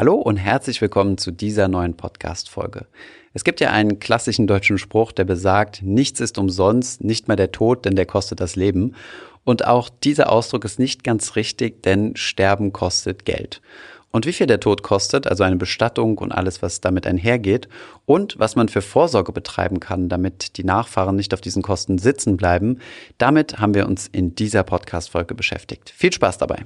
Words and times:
Hallo 0.00 0.14
und 0.14 0.38
herzlich 0.38 0.80
willkommen 0.80 1.18
zu 1.18 1.30
dieser 1.30 1.68
neuen 1.68 1.94
Podcast-Folge. 1.94 2.86
Es 3.34 3.44
gibt 3.44 3.60
ja 3.60 3.68
einen 3.68 3.98
klassischen 3.98 4.46
deutschen 4.46 4.78
Spruch, 4.78 5.12
der 5.12 5.24
besagt, 5.24 5.82
nichts 5.82 6.20
ist 6.20 6.38
umsonst, 6.38 7.04
nicht 7.04 7.28
mal 7.28 7.36
der 7.36 7.52
Tod, 7.52 7.84
denn 7.84 7.96
der 7.96 8.06
kostet 8.06 8.40
das 8.40 8.56
Leben. 8.56 8.94
Und 9.44 9.66
auch 9.66 9.90
dieser 9.90 10.32
Ausdruck 10.32 10.64
ist 10.64 10.78
nicht 10.78 11.04
ganz 11.04 11.36
richtig, 11.36 11.82
denn 11.82 12.16
Sterben 12.16 12.72
kostet 12.72 13.26
Geld. 13.26 13.60
Und 14.10 14.24
wie 14.24 14.32
viel 14.32 14.46
der 14.46 14.60
Tod 14.60 14.82
kostet, 14.82 15.26
also 15.26 15.44
eine 15.44 15.56
Bestattung 15.56 16.16
und 16.16 16.32
alles, 16.32 16.62
was 16.62 16.80
damit 16.80 17.06
einhergeht, 17.06 17.68
und 18.06 18.38
was 18.38 18.56
man 18.56 18.70
für 18.70 18.80
Vorsorge 18.80 19.32
betreiben 19.32 19.80
kann, 19.80 20.08
damit 20.08 20.56
die 20.56 20.64
Nachfahren 20.64 21.14
nicht 21.14 21.34
auf 21.34 21.42
diesen 21.42 21.60
Kosten 21.62 21.98
sitzen 21.98 22.38
bleiben, 22.38 22.78
damit 23.18 23.58
haben 23.58 23.74
wir 23.74 23.86
uns 23.86 24.06
in 24.06 24.34
dieser 24.34 24.62
Podcast-Folge 24.62 25.34
beschäftigt. 25.34 25.92
Viel 25.94 26.14
Spaß 26.14 26.38
dabei! 26.38 26.64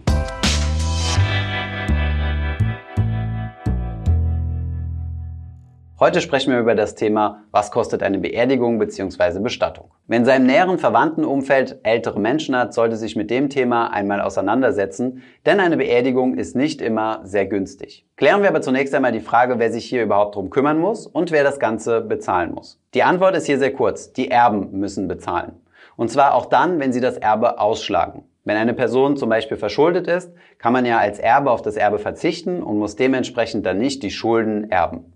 Heute 6.00 6.20
sprechen 6.20 6.52
wir 6.52 6.58
über 6.58 6.74
das 6.74 6.96
Thema, 6.96 7.44
was 7.52 7.70
kostet 7.70 8.02
eine 8.02 8.18
Beerdigung 8.18 8.80
bzw. 8.80 9.38
Bestattung. 9.38 9.92
Wer 10.08 10.18
in 10.18 10.24
seinem 10.24 10.44
näheren 10.44 10.78
Verwandtenumfeld 10.78 11.78
ältere 11.84 12.18
Menschen 12.18 12.56
hat, 12.56 12.74
sollte 12.74 12.96
sich 12.96 13.14
mit 13.14 13.30
dem 13.30 13.48
Thema 13.48 13.92
einmal 13.92 14.20
auseinandersetzen, 14.20 15.22
denn 15.46 15.60
eine 15.60 15.76
Beerdigung 15.76 16.34
ist 16.34 16.56
nicht 16.56 16.82
immer 16.82 17.20
sehr 17.22 17.46
günstig. 17.46 18.04
Klären 18.16 18.42
wir 18.42 18.48
aber 18.48 18.60
zunächst 18.60 18.92
einmal 18.92 19.12
die 19.12 19.20
Frage, 19.20 19.60
wer 19.60 19.70
sich 19.70 19.84
hier 19.84 20.02
überhaupt 20.02 20.34
drum 20.34 20.50
kümmern 20.50 20.80
muss 20.80 21.06
und 21.06 21.30
wer 21.30 21.44
das 21.44 21.60
Ganze 21.60 22.00
bezahlen 22.00 22.52
muss. 22.52 22.80
Die 22.94 23.04
Antwort 23.04 23.36
ist 23.36 23.46
hier 23.46 23.60
sehr 23.60 23.72
kurz. 23.72 24.12
Die 24.12 24.32
Erben 24.32 24.72
müssen 24.72 25.06
bezahlen. 25.06 25.52
Und 25.94 26.10
zwar 26.10 26.34
auch 26.34 26.46
dann, 26.46 26.80
wenn 26.80 26.92
sie 26.92 27.00
das 27.00 27.18
Erbe 27.18 27.60
ausschlagen. 27.60 28.24
Wenn 28.42 28.56
eine 28.56 28.74
Person 28.74 29.16
zum 29.16 29.28
Beispiel 29.28 29.56
verschuldet 29.56 30.08
ist, 30.08 30.32
kann 30.58 30.72
man 30.72 30.86
ja 30.86 30.98
als 30.98 31.20
Erbe 31.20 31.52
auf 31.52 31.62
das 31.62 31.76
Erbe 31.76 32.00
verzichten 32.00 32.64
und 32.64 32.80
muss 32.80 32.96
dementsprechend 32.96 33.64
dann 33.64 33.78
nicht 33.78 34.02
die 34.02 34.10
Schulden 34.10 34.72
erben. 34.72 35.12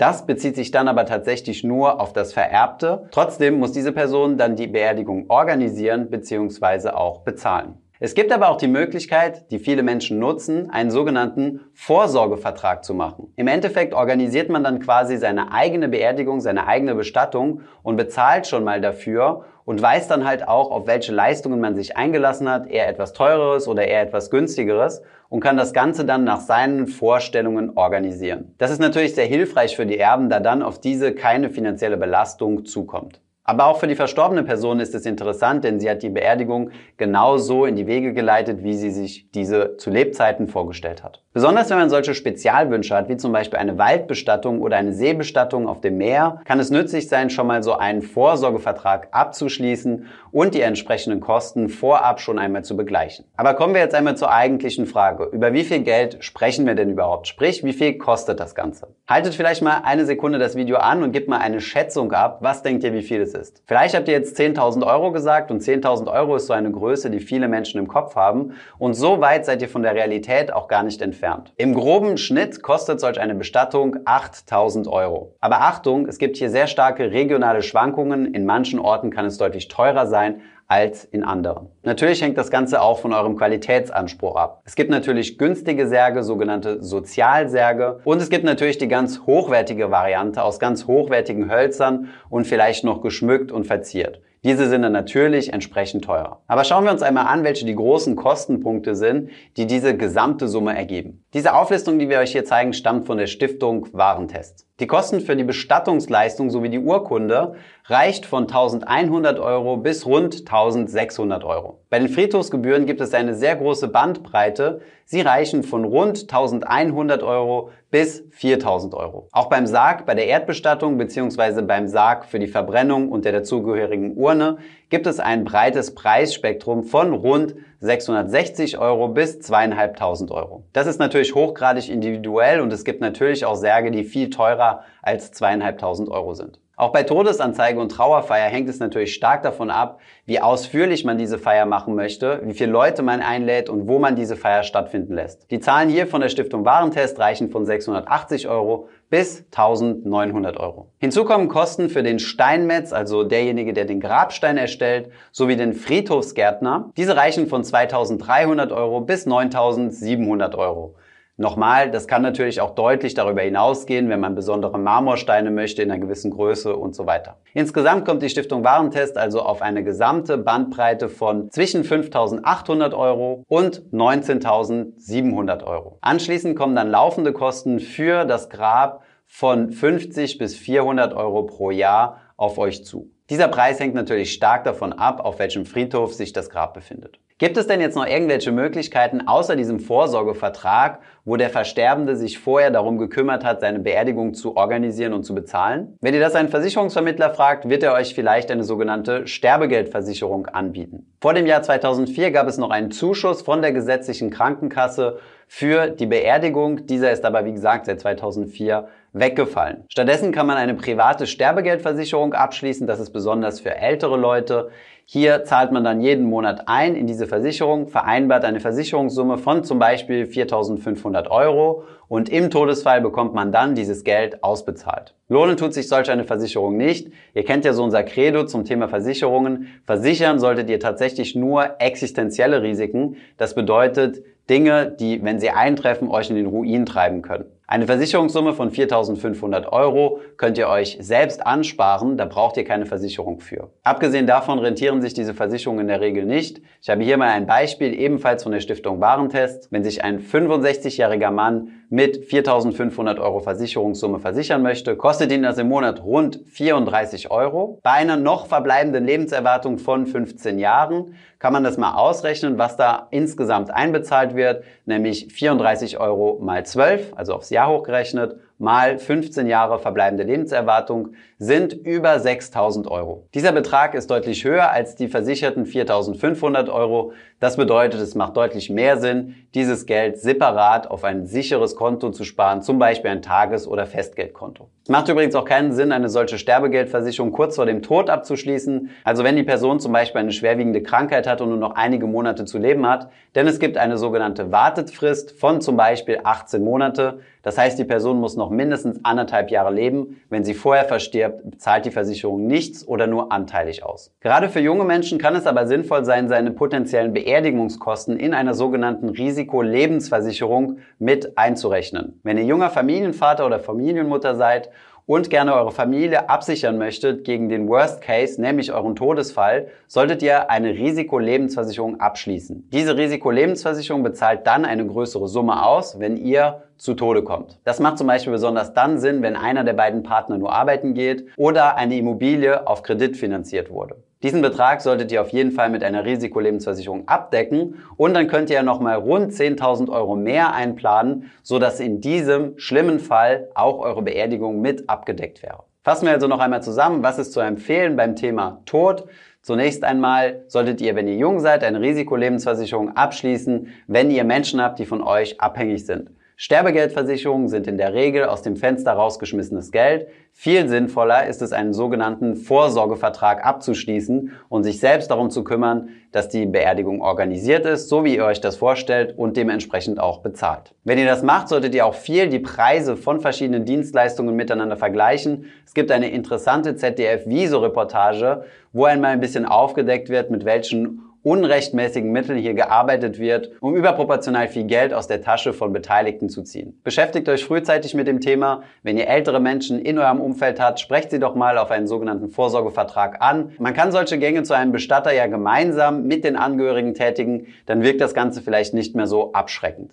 Das 0.00 0.24
bezieht 0.24 0.56
sich 0.56 0.70
dann 0.70 0.88
aber 0.88 1.04
tatsächlich 1.04 1.62
nur 1.62 2.00
auf 2.00 2.14
das 2.14 2.32
Vererbte. 2.32 3.06
Trotzdem 3.10 3.58
muss 3.58 3.72
diese 3.72 3.92
Person 3.92 4.38
dann 4.38 4.56
die 4.56 4.66
Beerdigung 4.66 5.26
organisieren 5.28 6.08
bzw. 6.08 6.88
auch 6.88 7.20
bezahlen. 7.20 7.74
Es 8.02 8.14
gibt 8.14 8.32
aber 8.32 8.48
auch 8.48 8.56
die 8.56 8.66
Möglichkeit, 8.66 9.50
die 9.50 9.58
viele 9.58 9.82
Menschen 9.82 10.18
nutzen, 10.18 10.70
einen 10.70 10.90
sogenannten 10.90 11.60
Vorsorgevertrag 11.74 12.82
zu 12.82 12.94
machen. 12.94 13.30
Im 13.36 13.46
Endeffekt 13.46 13.92
organisiert 13.92 14.48
man 14.48 14.64
dann 14.64 14.80
quasi 14.80 15.18
seine 15.18 15.52
eigene 15.52 15.86
Beerdigung, 15.86 16.40
seine 16.40 16.66
eigene 16.66 16.94
Bestattung 16.94 17.60
und 17.82 17.96
bezahlt 17.96 18.46
schon 18.46 18.64
mal 18.64 18.80
dafür 18.80 19.44
und 19.66 19.82
weiß 19.82 20.08
dann 20.08 20.24
halt 20.24 20.48
auch, 20.48 20.70
auf 20.70 20.86
welche 20.86 21.12
Leistungen 21.12 21.60
man 21.60 21.74
sich 21.74 21.98
eingelassen 21.98 22.48
hat, 22.48 22.68
eher 22.68 22.88
etwas 22.88 23.12
teureres 23.12 23.68
oder 23.68 23.86
eher 23.86 24.00
etwas 24.00 24.30
günstigeres 24.30 25.02
und 25.28 25.40
kann 25.40 25.58
das 25.58 25.74
Ganze 25.74 26.06
dann 26.06 26.24
nach 26.24 26.40
seinen 26.40 26.86
Vorstellungen 26.86 27.76
organisieren. 27.76 28.54
Das 28.56 28.70
ist 28.70 28.80
natürlich 28.80 29.14
sehr 29.14 29.26
hilfreich 29.26 29.76
für 29.76 29.84
die 29.84 29.98
Erben, 29.98 30.30
da 30.30 30.40
dann 30.40 30.62
auf 30.62 30.80
diese 30.80 31.14
keine 31.14 31.50
finanzielle 31.50 31.98
Belastung 31.98 32.64
zukommt. 32.64 33.20
Aber 33.42 33.66
auch 33.66 33.78
für 33.78 33.86
die 33.86 33.96
verstorbene 33.96 34.44
Person 34.44 34.80
ist 34.80 34.94
es 34.94 35.06
interessant, 35.06 35.64
denn 35.64 35.80
sie 35.80 35.90
hat 35.90 36.02
die 36.02 36.10
Beerdigung 36.10 36.70
genauso 36.98 37.64
in 37.64 37.74
die 37.74 37.86
Wege 37.86 38.12
geleitet, 38.12 38.62
wie 38.62 38.74
sie 38.74 38.90
sich 38.90 39.30
diese 39.32 39.76
zu 39.76 39.90
Lebzeiten 39.90 40.46
vorgestellt 40.46 41.02
hat. 41.02 41.24
Besonders 41.32 41.70
wenn 41.70 41.78
man 41.78 41.90
solche 41.90 42.14
Spezialwünsche 42.14 42.94
hat, 42.94 43.08
wie 43.08 43.16
zum 43.16 43.32
Beispiel 43.32 43.58
eine 43.58 43.78
Waldbestattung 43.78 44.60
oder 44.60 44.76
eine 44.76 44.92
Seebestattung 44.92 45.68
auf 45.68 45.80
dem 45.80 45.96
Meer, 45.96 46.40
kann 46.44 46.60
es 46.60 46.70
nützlich 46.70 47.08
sein, 47.08 47.30
schon 47.30 47.46
mal 47.46 47.62
so 47.62 47.74
einen 47.74 48.02
Vorsorgevertrag 48.02 49.08
abzuschließen 49.12 50.06
und 50.32 50.54
die 50.54 50.60
entsprechenden 50.60 51.20
Kosten 51.20 51.68
vorab 51.68 52.20
schon 52.20 52.38
einmal 52.38 52.64
zu 52.64 52.76
begleichen. 52.76 53.24
Aber 53.36 53.54
kommen 53.54 53.74
wir 53.74 53.80
jetzt 53.80 53.94
einmal 53.94 54.16
zur 54.16 54.32
eigentlichen 54.32 54.86
Frage. 54.86 55.28
Über 55.32 55.52
wie 55.52 55.64
viel 55.64 55.80
Geld 55.80 56.18
sprechen 56.20 56.66
wir 56.66 56.74
denn 56.74 56.90
überhaupt? 56.90 57.28
Sprich, 57.28 57.64
wie 57.64 57.72
viel 57.72 57.96
kostet 57.96 58.40
das 58.40 58.54
Ganze? 58.54 58.88
Haltet 59.08 59.34
vielleicht 59.34 59.62
mal 59.62 59.82
eine 59.84 60.04
Sekunde 60.04 60.38
das 60.38 60.56
Video 60.56 60.76
an 60.76 61.02
und 61.02 61.12
gebt 61.12 61.28
mal 61.28 61.38
eine 61.38 61.60
Schätzung 61.60 62.12
ab. 62.12 62.38
Was 62.42 62.62
denkt 62.62 62.84
ihr, 62.84 62.92
wie 62.92 63.02
viel 63.02 63.20
es 63.20 63.29
ist? 63.34 63.50
ist. 63.50 63.62
Vielleicht 63.66 63.94
habt 63.94 64.08
ihr 64.08 64.14
jetzt 64.14 64.38
10.000 64.38 64.86
Euro 64.86 65.12
gesagt 65.12 65.50
und 65.50 65.62
10.000 65.62 66.12
Euro 66.12 66.36
ist 66.36 66.46
so 66.46 66.52
eine 66.52 66.70
Größe, 66.70 67.10
die 67.10 67.20
viele 67.20 67.48
Menschen 67.48 67.78
im 67.78 67.88
Kopf 67.88 68.14
haben 68.14 68.52
und 68.78 68.94
so 68.94 69.20
weit 69.20 69.44
seid 69.44 69.62
ihr 69.62 69.68
von 69.68 69.82
der 69.82 69.94
Realität 69.94 70.52
auch 70.52 70.68
gar 70.68 70.82
nicht 70.82 71.02
entfernt. 71.02 71.52
Im 71.56 71.74
groben 71.74 72.16
Schnitt 72.16 72.62
kostet 72.62 73.00
solch 73.00 73.20
eine 73.20 73.34
Bestattung 73.34 73.96
8.000 74.04 74.88
Euro. 74.88 75.34
Aber 75.40 75.62
Achtung, 75.62 76.06
es 76.06 76.18
gibt 76.18 76.36
hier 76.36 76.50
sehr 76.50 76.66
starke 76.66 77.10
regionale 77.10 77.62
Schwankungen. 77.62 78.34
In 78.34 78.44
manchen 78.44 78.78
Orten 78.78 79.10
kann 79.10 79.24
es 79.24 79.38
deutlich 79.38 79.68
teurer 79.68 80.06
sein 80.06 80.42
als 80.70 81.04
in 81.04 81.24
anderen. 81.24 81.68
Natürlich 81.82 82.22
hängt 82.22 82.38
das 82.38 82.48
Ganze 82.48 82.80
auch 82.80 83.00
von 83.00 83.12
eurem 83.12 83.36
Qualitätsanspruch 83.36 84.36
ab. 84.36 84.62
Es 84.64 84.76
gibt 84.76 84.88
natürlich 84.88 85.36
günstige 85.36 85.88
Särge, 85.88 86.22
sogenannte 86.22 86.80
Sozialsärge 86.80 87.98
und 88.04 88.22
es 88.22 88.30
gibt 88.30 88.44
natürlich 88.44 88.78
die 88.78 88.86
ganz 88.86 89.22
hochwertige 89.26 89.90
Variante 89.90 90.44
aus 90.44 90.60
ganz 90.60 90.86
hochwertigen 90.86 91.50
Hölzern 91.50 92.10
und 92.28 92.46
vielleicht 92.46 92.84
noch 92.84 93.02
geschmückt 93.02 93.50
und 93.50 93.66
verziert. 93.66 94.20
Diese 94.42 94.70
sind 94.70 94.80
dann 94.80 94.92
natürlich 94.92 95.52
entsprechend 95.52 96.04
teurer. 96.04 96.40
Aber 96.46 96.64
schauen 96.64 96.84
wir 96.84 96.92
uns 96.92 97.02
einmal 97.02 97.26
an, 97.26 97.44
welche 97.44 97.66
die 97.66 97.74
großen 97.74 98.16
Kostenpunkte 98.16 98.94
sind, 98.94 99.28
die 99.58 99.66
diese 99.66 99.94
gesamte 99.94 100.48
Summe 100.48 100.74
ergeben. 100.74 101.24
Diese 101.34 101.54
Auflistung, 101.54 101.98
die 101.98 102.08
wir 102.08 102.20
euch 102.20 102.32
hier 102.32 102.46
zeigen, 102.46 102.72
stammt 102.72 103.06
von 103.06 103.18
der 103.18 103.26
Stiftung 103.26 103.88
Warentest. 103.92 104.66
Die 104.80 104.86
Kosten 104.86 105.20
für 105.20 105.36
die 105.36 105.44
Bestattungsleistung 105.44 106.48
sowie 106.48 106.70
die 106.70 106.78
Urkunde 106.78 107.54
reicht 107.84 108.24
von 108.24 108.44
1100 108.44 109.38
Euro 109.38 109.76
bis 109.76 110.06
rund 110.06 110.38
1600 110.38 111.44
Euro. 111.44 111.82
Bei 111.90 111.98
den 111.98 112.08
Friedhofsgebühren 112.08 112.86
gibt 112.86 113.02
es 113.02 113.12
eine 113.12 113.34
sehr 113.34 113.56
große 113.56 113.88
Bandbreite. 113.88 114.80
Sie 115.04 115.20
reichen 115.20 115.64
von 115.64 115.84
rund 115.84 116.22
1100 116.22 117.22
Euro 117.22 117.72
bis 117.90 118.24
4000 118.30 118.94
Euro. 118.94 119.28
Auch 119.32 119.50
beim 119.50 119.66
Sarg, 119.66 120.06
bei 120.06 120.14
der 120.14 120.28
Erdbestattung 120.28 120.96
bzw. 120.96 121.60
beim 121.60 121.86
Sarg 121.86 122.24
für 122.24 122.38
die 122.38 122.46
Verbrennung 122.46 123.10
und 123.10 123.26
der 123.26 123.32
dazugehörigen 123.32 124.16
Urne 124.30 124.58
gibt 124.90 125.06
es 125.08 125.18
ein 125.18 125.44
breites 125.44 125.94
Preisspektrum 125.94 126.84
von 126.84 127.12
rund 127.12 127.56
660 127.80 128.78
Euro 128.78 129.08
bis 129.08 129.40
2500 129.40 130.30
Euro. 130.30 130.62
Das 130.72 130.86
ist 130.86 131.00
natürlich 131.00 131.34
hochgradig 131.34 131.88
individuell 131.88 132.60
und 132.60 132.72
es 132.72 132.84
gibt 132.84 133.00
natürlich 133.00 133.44
auch 133.44 133.56
Särge, 133.56 133.90
die 133.90 134.04
viel 134.04 134.30
teurer 134.30 134.84
als 135.02 135.32
2500 135.32 136.08
Euro 136.14 136.34
sind. 136.34 136.60
Auch 136.80 136.92
bei 136.92 137.02
Todesanzeige 137.02 137.78
und 137.78 137.92
Trauerfeier 137.92 138.48
hängt 138.48 138.66
es 138.70 138.78
natürlich 138.78 139.12
stark 139.12 139.42
davon 139.42 139.68
ab, 139.68 140.00
wie 140.24 140.40
ausführlich 140.40 141.04
man 141.04 141.18
diese 141.18 141.36
Feier 141.36 141.66
machen 141.66 141.94
möchte, 141.94 142.40
wie 142.44 142.54
viele 142.54 142.72
Leute 142.72 143.02
man 143.02 143.20
einlädt 143.20 143.68
und 143.68 143.86
wo 143.86 143.98
man 143.98 144.16
diese 144.16 144.34
Feier 144.34 144.62
stattfinden 144.62 145.12
lässt. 145.12 145.50
Die 145.50 145.60
Zahlen 145.60 145.90
hier 145.90 146.06
von 146.06 146.22
der 146.22 146.30
Stiftung 146.30 146.64
Warentest 146.64 147.18
reichen 147.18 147.50
von 147.50 147.66
680 147.66 148.48
Euro 148.48 148.88
bis 149.10 149.44
1900 149.54 150.56
Euro. 150.56 150.88
Hinzu 150.96 151.26
kommen 151.26 151.48
Kosten 151.48 151.90
für 151.90 152.02
den 152.02 152.18
Steinmetz, 152.18 152.94
also 152.94 153.24
derjenige, 153.24 153.74
der 153.74 153.84
den 153.84 154.00
Grabstein 154.00 154.56
erstellt, 154.56 155.10
sowie 155.32 155.56
den 155.56 155.74
Friedhofsgärtner. 155.74 156.92
Diese 156.96 157.14
reichen 157.14 157.46
von 157.46 157.62
2300 157.62 158.72
Euro 158.72 159.02
bis 159.02 159.26
9700 159.26 160.54
Euro. 160.54 160.94
Nochmal, 161.40 161.90
das 161.90 162.06
kann 162.06 162.20
natürlich 162.20 162.60
auch 162.60 162.74
deutlich 162.74 163.14
darüber 163.14 163.40
hinausgehen, 163.40 164.10
wenn 164.10 164.20
man 164.20 164.34
besondere 164.34 164.78
Marmorsteine 164.78 165.50
möchte 165.50 165.82
in 165.82 165.90
einer 165.90 165.98
gewissen 165.98 166.30
Größe 166.30 166.76
und 166.76 166.94
so 166.94 167.06
weiter. 167.06 167.38
Insgesamt 167.54 168.04
kommt 168.04 168.20
die 168.20 168.28
Stiftung 168.28 168.62
Warentest 168.62 169.16
also 169.16 169.40
auf 169.40 169.62
eine 169.62 169.82
gesamte 169.82 170.36
Bandbreite 170.36 171.08
von 171.08 171.50
zwischen 171.50 171.82
5.800 171.82 172.94
Euro 172.94 173.42
und 173.48 173.80
19.700 173.90 175.64
Euro. 175.64 175.96
Anschließend 176.02 176.56
kommen 176.56 176.76
dann 176.76 176.90
laufende 176.90 177.32
Kosten 177.32 177.80
für 177.80 178.26
das 178.26 178.50
Grab 178.50 179.02
von 179.24 179.70
50 179.70 180.36
bis 180.36 180.54
400 180.54 181.14
Euro 181.14 181.44
pro 181.44 181.70
Jahr 181.70 182.18
auf 182.36 182.58
euch 182.58 182.84
zu. 182.84 183.08
Dieser 183.30 183.46
Preis 183.46 183.78
hängt 183.78 183.94
natürlich 183.94 184.32
stark 184.32 184.64
davon 184.64 184.92
ab, 184.92 185.24
auf 185.24 185.38
welchem 185.38 185.64
Friedhof 185.64 186.14
sich 186.14 186.32
das 186.32 186.50
Grab 186.50 186.74
befindet. 186.74 187.20
Gibt 187.38 187.56
es 187.56 187.68
denn 187.68 187.80
jetzt 187.80 187.94
noch 187.94 188.06
irgendwelche 188.06 188.50
Möglichkeiten 188.52 189.26
außer 189.26 189.54
diesem 189.54 189.78
Vorsorgevertrag, 189.78 190.98
wo 191.24 191.36
der 191.36 191.48
Versterbende 191.48 192.16
sich 192.16 192.38
vorher 192.40 192.70
darum 192.70 192.98
gekümmert 192.98 193.44
hat, 193.44 193.60
seine 193.60 193.78
Beerdigung 193.78 194.34
zu 194.34 194.56
organisieren 194.56 195.14
und 195.14 195.22
zu 195.22 195.34
bezahlen? 195.34 195.96
Wenn 196.02 196.12
ihr 196.12 196.20
das 196.20 196.34
einen 196.34 196.48
Versicherungsvermittler 196.48 197.32
fragt, 197.32 197.68
wird 197.68 197.82
er 197.84 197.94
euch 197.94 198.14
vielleicht 198.14 198.50
eine 198.50 198.64
sogenannte 198.64 199.26
Sterbegeldversicherung 199.26 200.46
anbieten. 200.46 201.06
Vor 201.20 201.32
dem 201.32 201.46
Jahr 201.46 201.62
2004 201.62 202.32
gab 202.32 202.48
es 202.48 202.58
noch 202.58 202.70
einen 202.70 202.90
Zuschuss 202.90 203.42
von 203.42 203.62
der 203.62 203.72
gesetzlichen 203.72 204.30
Krankenkasse 204.30 205.18
für 205.52 205.88
die 205.88 206.06
Beerdigung. 206.06 206.86
Dieser 206.86 207.10
ist 207.10 207.24
aber, 207.24 207.44
wie 207.44 207.52
gesagt, 207.52 207.86
seit 207.86 207.98
2004 207.98 208.86
weggefallen. 209.12 209.82
Stattdessen 209.88 210.30
kann 210.30 210.46
man 210.46 210.56
eine 210.56 210.74
private 210.74 211.26
Sterbegeldversicherung 211.26 212.34
abschließen. 212.34 212.86
Das 212.86 213.00
ist 213.00 213.10
besonders 213.10 213.58
für 213.58 213.74
ältere 213.74 214.16
Leute. 214.16 214.70
Hier 215.06 215.42
zahlt 215.42 215.72
man 215.72 215.82
dann 215.82 216.00
jeden 216.00 216.26
Monat 216.26 216.68
ein 216.68 216.94
in 216.94 217.08
diese 217.08 217.26
Versicherung, 217.26 217.88
vereinbart 217.88 218.44
eine 218.44 218.60
Versicherungssumme 218.60 219.38
von 219.38 219.64
zum 219.64 219.80
Beispiel 219.80 220.22
4.500 220.22 221.28
Euro 221.30 221.82
und 222.06 222.28
im 222.28 222.48
Todesfall 222.48 223.00
bekommt 223.00 223.34
man 223.34 223.50
dann 223.50 223.74
dieses 223.74 224.04
Geld 224.04 224.44
ausbezahlt. 224.44 225.14
Lohnen 225.28 225.56
tut 225.56 225.74
sich 225.74 225.88
solch 225.88 226.12
eine 226.12 226.22
Versicherung 226.22 226.76
nicht. 226.76 227.08
Ihr 227.34 227.44
kennt 227.44 227.64
ja 227.64 227.72
so 227.72 227.82
unser 227.82 228.04
Credo 228.04 228.44
zum 228.44 228.64
Thema 228.64 228.86
Versicherungen. 228.86 229.66
Versichern 229.84 230.38
solltet 230.38 230.70
ihr 230.70 230.78
tatsächlich 230.78 231.34
nur 231.34 231.80
existenzielle 231.80 232.62
Risiken. 232.62 233.16
Das 233.36 233.56
bedeutet 233.56 234.22
Dinge, 234.50 234.90
die, 234.98 235.22
wenn 235.22 235.40
sie 235.40 235.50
eintreffen, 235.50 236.08
euch 236.08 236.28
in 236.28 236.36
den 236.36 236.46
Ruin 236.46 236.84
treiben 236.84 237.22
können. 237.22 237.46
Eine 237.72 237.86
Versicherungssumme 237.86 238.52
von 238.52 238.72
4.500 238.72 239.68
Euro 239.68 240.18
könnt 240.38 240.58
ihr 240.58 240.68
euch 240.68 240.98
selbst 241.00 241.46
ansparen, 241.46 242.16
da 242.16 242.24
braucht 242.24 242.56
ihr 242.56 242.64
keine 242.64 242.84
Versicherung 242.84 243.38
für. 243.38 243.70
Abgesehen 243.84 244.26
davon 244.26 244.58
rentieren 244.58 245.00
sich 245.00 245.14
diese 245.14 245.34
Versicherungen 245.34 245.82
in 245.82 245.86
der 245.86 246.00
Regel 246.00 246.24
nicht. 246.24 246.60
Ich 246.82 246.90
habe 246.90 247.04
hier 247.04 247.16
mal 247.16 247.28
ein 247.28 247.46
Beispiel, 247.46 247.94
ebenfalls 247.94 248.42
von 248.42 248.50
der 248.50 248.58
Stiftung 248.58 249.00
Warentest. 249.00 249.68
Wenn 249.70 249.84
sich 249.84 250.02
ein 250.02 250.18
65-jähriger 250.18 251.30
Mann 251.30 251.68
mit 251.90 252.24
4.500 252.28 253.20
Euro 253.20 253.38
Versicherungssumme 253.38 254.18
versichern 254.18 254.62
möchte, 254.62 254.96
kostet 254.96 255.30
ihn 255.30 255.44
das 255.44 255.58
im 255.58 255.68
Monat 255.68 256.02
rund 256.02 256.40
34 256.46 257.30
Euro. 257.30 257.78
Bei 257.84 257.92
einer 257.92 258.16
noch 258.16 258.46
verbleibenden 258.46 259.04
Lebenserwartung 259.04 259.78
von 259.78 260.06
15 260.06 260.58
Jahren 260.58 261.14
kann 261.38 261.52
man 261.52 261.64
das 261.64 261.78
mal 261.78 261.94
ausrechnen, 261.94 262.58
was 262.58 262.76
da 262.76 263.06
insgesamt 263.10 263.70
einbezahlt 263.70 264.34
wird, 264.34 264.64
nämlich 264.86 265.32
34 265.32 265.98
Euro 265.98 266.38
mal 266.40 266.66
12, 266.66 267.12
also 267.14 267.34
aufs 267.34 267.50
Jahr 267.50 267.59
hochgerechnet, 267.68 268.36
mal 268.60 268.98
15 268.98 269.46
Jahre 269.46 269.78
verbleibende 269.78 270.22
Lebenserwartung 270.22 271.14
sind 271.38 271.72
über 271.72 272.20
6000 272.20 272.86
Euro. 272.86 273.26
Dieser 273.32 273.52
Betrag 273.52 273.94
ist 273.94 274.10
deutlich 274.10 274.44
höher 274.44 274.70
als 274.70 274.94
die 274.94 275.08
versicherten 275.08 275.64
4500 275.64 276.68
Euro. 276.68 277.12
Das 277.40 277.56
bedeutet, 277.56 278.02
es 278.02 278.14
macht 278.14 278.36
deutlich 278.36 278.68
mehr 278.68 278.98
Sinn, 278.98 279.34
dieses 279.54 279.86
Geld 279.86 280.18
separat 280.18 280.90
auf 280.90 281.04
ein 281.04 281.24
sicheres 281.24 281.74
Konto 281.74 282.10
zu 282.10 282.24
sparen, 282.24 282.60
zum 282.60 282.78
Beispiel 282.78 283.10
ein 283.10 283.22
Tages- 283.22 283.66
oder 283.66 283.86
Festgeldkonto. 283.86 284.68
Es 284.84 284.90
macht 284.90 285.08
übrigens 285.08 285.34
auch 285.34 285.46
keinen 285.46 285.72
Sinn, 285.72 285.92
eine 285.92 286.10
solche 286.10 286.36
Sterbegeldversicherung 286.36 287.32
kurz 287.32 287.56
vor 287.56 287.64
dem 287.64 287.80
Tod 287.80 288.10
abzuschließen. 288.10 288.90
Also 289.04 289.24
wenn 289.24 289.36
die 289.36 289.42
Person 289.42 289.80
zum 289.80 289.92
Beispiel 289.92 290.20
eine 290.20 290.32
schwerwiegende 290.32 290.82
Krankheit 290.82 291.26
hat 291.26 291.40
und 291.40 291.48
nur 291.48 291.58
noch 291.58 291.76
einige 291.76 292.06
Monate 292.06 292.44
zu 292.44 292.58
leben 292.58 292.86
hat, 292.86 293.10
denn 293.34 293.46
es 293.46 293.58
gibt 293.58 293.78
eine 293.78 293.96
sogenannte 293.96 294.52
Wartefrist 294.52 295.38
von 295.38 295.60
zum 295.60 295.76
Beispiel 295.76 296.20
18 296.22 296.62
Monate. 296.62 297.20
Das 297.42 297.56
heißt, 297.56 297.78
die 297.78 297.84
Person 297.84 298.20
muss 298.20 298.36
noch 298.50 298.56
mindestens 298.56 299.00
anderthalb 299.04 299.50
Jahre 299.50 299.72
leben. 299.72 300.20
Wenn 300.28 300.44
sie 300.44 300.54
vorher 300.54 300.84
verstirbt, 300.84 301.60
zahlt 301.60 301.86
die 301.86 301.90
Versicherung 301.90 302.46
nichts 302.46 302.86
oder 302.86 303.06
nur 303.06 303.32
anteilig 303.32 303.84
aus. 303.84 304.12
Gerade 304.20 304.48
für 304.48 304.60
junge 304.60 304.84
Menschen 304.84 305.18
kann 305.18 305.36
es 305.36 305.46
aber 305.46 305.66
sinnvoll 305.66 306.04
sein, 306.04 306.28
seine 306.28 306.50
potenziellen 306.50 307.12
Beerdigungskosten 307.12 308.18
in 308.18 308.34
einer 308.34 308.54
sogenannten 308.54 309.08
Risikolebensversicherung 309.08 310.78
mit 310.98 311.38
einzurechnen. 311.38 312.20
Wenn 312.22 312.38
ihr 312.38 312.44
junger 312.44 312.70
Familienvater 312.70 313.46
oder 313.46 313.60
Familienmutter 313.60 314.34
seid 314.34 314.70
und 315.06 315.30
gerne 315.30 315.54
eure 315.54 315.72
Familie 315.72 316.28
absichern 316.28 316.78
möchtet 316.78 317.24
gegen 317.24 317.48
den 317.48 317.68
Worst 317.68 318.00
Case, 318.00 318.40
nämlich 318.40 318.72
euren 318.72 318.96
Todesfall, 318.96 319.68
solltet 319.86 320.22
ihr 320.22 320.50
eine 320.50 320.70
Risikolebensversicherung 320.70 322.00
abschließen. 322.00 322.68
Diese 322.72 322.96
Risikolebensversicherung 322.96 324.02
bezahlt 324.02 324.46
dann 324.46 324.64
eine 324.64 324.86
größere 324.86 325.28
Summe 325.28 325.64
aus, 325.64 325.98
wenn 325.98 326.16
ihr 326.16 326.62
zu 326.76 326.94
Tode 326.94 327.22
kommt. 327.22 327.58
Das 327.64 327.78
macht 327.78 327.98
zum 327.98 328.06
Beispiel 328.06 328.32
besonders 328.32 328.72
dann 328.72 328.98
Sinn, 328.98 329.22
wenn 329.22 329.36
einer 329.36 329.64
der 329.64 329.74
beiden 329.74 330.02
Partner 330.02 330.38
nur 330.38 330.52
arbeiten 330.52 330.94
geht 330.94 331.26
oder 331.36 331.76
eine 331.76 331.96
Immobilie 331.96 332.66
auf 332.66 332.82
Kredit 332.82 333.16
finanziert 333.16 333.70
wurde. 333.70 333.96
Diesen 334.22 334.42
Betrag 334.42 334.82
solltet 334.82 335.10
ihr 335.12 335.22
auf 335.22 335.30
jeden 335.30 335.50
Fall 335.50 335.70
mit 335.70 335.82
einer 335.82 336.04
Risikolebensversicherung 336.04 337.08
abdecken 337.08 337.76
und 337.96 338.12
dann 338.12 338.28
könnt 338.28 338.50
ihr 338.50 338.56
ja 338.56 338.62
nochmal 338.62 338.96
rund 338.96 339.32
10.000 339.32 339.88
Euro 339.88 340.14
mehr 340.14 340.52
einplanen, 340.52 341.30
sodass 341.42 341.80
in 341.80 342.02
diesem 342.02 342.58
schlimmen 342.58 342.98
Fall 342.98 343.48
auch 343.54 343.78
eure 343.78 344.02
Beerdigung 344.02 344.60
mit 344.60 344.90
abgedeckt 344.90 345.42
wäre. 345.42 345.64
Fassen 345.82 346.04
wir 346.04 346.12
also 346.12 346.26
noch 346.26 346.40
einmal 346.40 346.62
zusammen, 346.62 347.02
was 347.02 347.18
ist 347.18 347.32
zu 347.32 347.40
empfehlen 347.40 347.96
beim 347.96 348.14
Thema 348.14 348.60
Tod. 348.66 349.06
Zunächst 349.40 349.84
einmal 349.84 350.44
solltet 350.48 350.82
ihr, 350.82 350.94
wenn 350.96 351.08
ihr 351.08 351.16
jung 351.16 351.40
seid, 351.40 351.64
eine 351.64 351.80
Risikolebensversicherung 351.80 352.94
abschließen, 352.98 353.68
wenn 353.86 354.10
ihr 354.10 354.24
Menschen 354.24 354.60
habt, 354.60 354.78
die 354.78 354.84
von 354.84 355.02
euch 355.02 355.40
abhängig 355.40 355.86
sind. 355.86 356.10
Sterbegeldversicherungen 356.42 357.48
sind 357.48 357.66
in 357.66 357.76
der 357.76 357.92
Regel 357.92 358.24
aus 358.24 358.40
dem 358.40 358.56
Fenster 358.56 358.92
rausgeschmissenes 358.92 359.72
Geld. 359.72 360.06
Viel 360.32 360.70
sinnvoller 360.70 361.26
ist 361.26 361.42
es, 361.42 361.52
einen 361.52 361.74
sogenannten 361.74 362.34
Vorsorgevertrag 362.34 363.44
abzuschließen 363.44 364.32
und 364.48 364.64
sich 364.64 364.80
selbst 364.80 365.10
darum 365.10 365.28
zu 365.28 365.44
kümmern, 365.44 365.90
dass 366.12 366.30
die 366.30 366.46
Beerdigung 366.46 367.02
organisiert 367.02 367.66
ist, 367.66 367.90
so 367.90 368.04
wie 368.04 368.16
ihr 368.16 368.24
euch 368.24 368.40
das 368.40 368.56
vorstellt 368.56 369.18
und 369.18 369.36
dementsprechend 369.36 370.00
auch 370.00 370.22
bezahlt. 370.22 370.72
Wenn 370.82 370.96
ihr 370.96 371.04
das 371.04 371.22
macht, 371.22 371.48
solltet 371.48 371.74
ihr 371.74 371.84
auch 371.84 371.92
viel 371.92 372.30
die 372.30 372.38
Preise 372.38 372.96
von 372.96 373.20
verschiedenen 373.20 373.66
Dienstleistungen 373.66 374.34
miteinander 374.34 374.78
vergleichen. 374.78 375.44
Es 375.66 375.74
gibt 375.74 375.90
eine 375.90 376.08
interessante 376.08 376.74
ZDF-Viso-Reportage, 376.74 378.44
wo 378.72 378.86
einmal 378.86 379.10
ein 379.10 379.20
bisschen 379.20 379.44
aufgedeckt 379.44 380.08
wird, 380.08 380.30
mit 380.30 380.46
welchen 380.46 381.02
unrechtmäßigen 381.22 382.10
Mitteln 382.10 382.38
hier 382.38 382.54
gearbeitet 382.54 383.18
wird, 383.18 383.50
um 383.60 383.74
überproportional 383.74 384.48
viel 384.48 384.64
Geld 384.64 384.92
aus 384.94 385.06
der 385.06 385.22
Tasche 385.22 385.52
von 385.52 385.72
Beteiligten 385.72 386.28
zu 386.28 386.42
ziehen. 386.42 386.80
Beschäftigt 386.82 387.28
euch 387.28 387.44
frühzeitig 387.44 387.94
mit 387.94 388.06
dem 388.06 388.20
Thema. 388.20 388.62
Wenn 388.82 388.96
ihr 388.96 389.08
ältere 389.08 389.40
Menschen 389.40 389.78
in 389.78 389.98
eurem 389.98 390.20
Umfeld 390.20 390.60
habt, 390.60 390.80
sprecht 390.80 391.10
sie 391.10 391.18
doch 391.18 391.34
mal 391.34 391.58
auf 391.58 391.70
einen 391.70 391.86
sogenannten 391.86 392.28
Vorsorgevertrag 392.28 393.20
an. 393.20 393.52
Man 393.58 393.74
kann 393.74 393.92
solche 393.92 394.18
Gänge 394.18 394.42
zu 394.42 394.54
einem 394.54 394.72
Bestatter 394.72 395.12
ja 395.12 395.26
gemeinsam 395.26 396.04
mit 396.04 396.24
den 396.24 396.36
Angehörigen 396.36 396.94
tätigen, 396.94 397.46
dann 397.66 397.82
wirkt 397.82 398.00
das 398.00 398.14
Ganze 398.14 398.42
vielleicht 398.42 398.74
nicht 398.74 398.94
mehr 398.94 399.06
so 399.06 399.32
abschreckend. 399.32 399.92